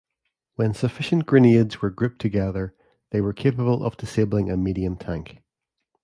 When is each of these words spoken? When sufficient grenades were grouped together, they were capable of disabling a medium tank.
When 0.55 0.73
sufficient 0.73 1.27
grenades 1.27 1.83
were 1.83 1.91
grouped 1.91 2.19
together, 2.19 2.73
they 3.11 3.21
were 3.21 3.33
capable 3.33 3.83
of 3.85 3.97
disabling 3.97 4.49
a 4.49 4.57
medium 4.57 4.97
tank. 4.97 5.43